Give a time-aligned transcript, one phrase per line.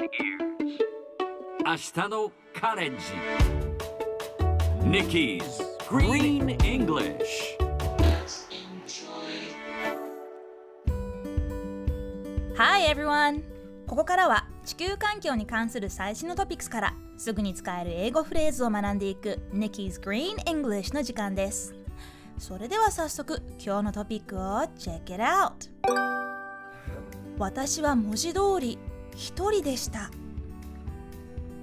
[0.00, 0.12] 明日
[2.08, 3.04] のカレッジ
[4.82, 5.42] Nikki's
[5.90, 7.18] Green English
[12.56, 13.42] Hi everyone!
[13.86, 21.74] ここからは地球環境に関する最新のトピックスからすぐに使える英語フレーズを学んでいく Nikki's Green English の時間です
[22.38, 24.40] それでは早速今日のトピックを
[24.78, 25.52] Check it out!
[27.38, 28.78] 私は文字通り
[29.16, 30.10] 一人でした。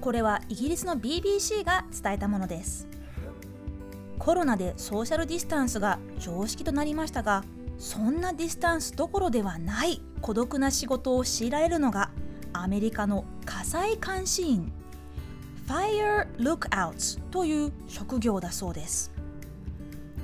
[0.00, 2.88] これはイギリスの BBC が伝えたものです。
[4.18, 7.42] コロナでソーシャルディスタンスが常識となりましたが
[7.78, 12.10] そんなディスタンスどころではない孤独な仕事を強いられるのが
[12.52, 14.72] アメリカの火災監視員
[15.66, 19.10] Fire Lookout という職業だそうです。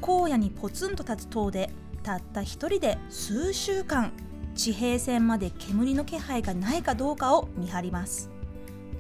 [0.03, 1.71] 荒野にポツンと立つ塔で
[2.03, 4.13] たった一人で数週間
[4.57, 8.31] 地平線まで煙の気配がないかどうかを見張ります。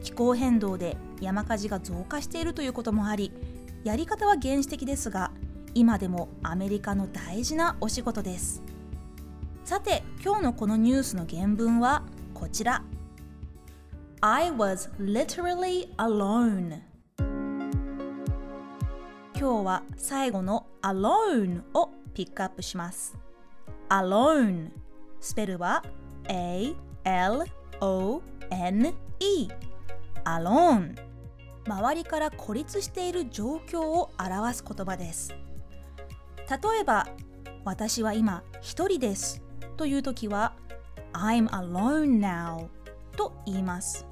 [0.02, 3.32] 気候変動で山火事が増加しているということもあり
[3.82, 5.32] やり方は原始的ですが
[5.74, 8.62] 今でもアメリカの大事なお仕事です。
[9.64, 12.02] さて今日のこのニュースの原文は
[12.34, 12.84] こちら。
[14.20, 16.80] I was literally alone.
[19.34, 23.18] 今日は最後の alone をピックアップします。
[23.88, 24.70] Alone
[25.20, 25.82] スペルは
[26.28, 26.76] A-L-O-N-E
[30.24, 30.94] alone.
[31.66, 35.34] 周りから孤立している状況を表す言葉です。
[36.48, 37.08] 例えば
[37.64, 39.42] 私は今一人です。
[39.76, 40.54] という時は
[41.12, 42.68] I'm alone now.
[43.16, 44.06] と言います。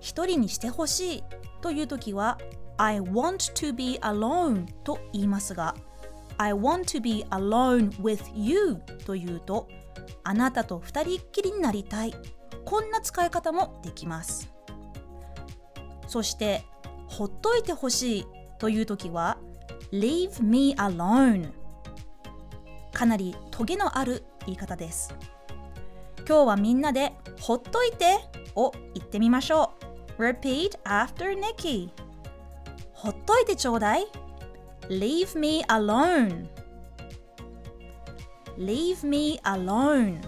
[0.00, 1.24] 一人にしてほしい。
[1.60, 2.38] という時は
[2.78, 4.66] I want to be alone.
[4.82, 5.74] と言いますが
[6.38, 9.68] I want to be alone with you というと
[10.24, 12.14] あなたと二人っきりになりたい。
[12.64, 14.52] こんな使い方もできます。
[16.06, 16.64] そして
[17.06, 18.26] ほっといてほしい
[18.58, 19.38] という時は
[19.90, 21.50] Leave me alone
[22.92, 25.14] かなりトゲのある言い方です。
[26.28, 28.18] 今日はみんなでほっといて
[28.54, 29.72] を言ってみましょ
[30.18, 30.22] う。
[30.22, 31.88] Repeat after Nikki
[32.92, 34.06] ほっといてちょうだい。
[34.88, 36.48] Leave me alone.
[38.56, 40.20] Leave me alone.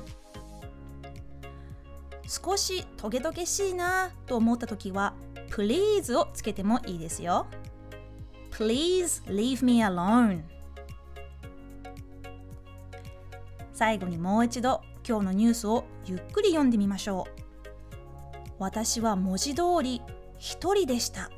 [2.28, 5.15] 少しトゲトゲしいなと思った時は
[5.50, 7.47] Please をつけてもいいですよ。
[8.53, 10.43] Please leave me alone.
[13.72, 17.41] 最後にもう一度今日のニュースをゆっくり読んでみましょう。
[18.59, 20.03] 私は文字通り
[20.38, 21.31] 一人でした。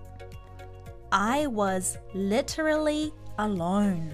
[1.14, 4.12] I was literally alone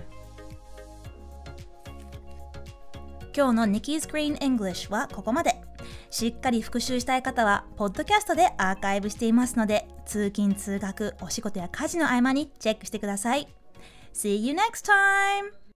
[3.32, 5.54] 今日の Nikki's Green English はここまで
[6.10, 13.46] しっかり復習したい方は、ポッドキャストでアーカイブしていますので、通勤・通学、お仕事や家事の合間にチェックしてください。
[14.14, 15.67] See you next time!